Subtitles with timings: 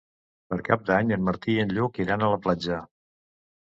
[0.53, 2.85] Per Cap d'Any en Martí i en Lluc iran a la platja.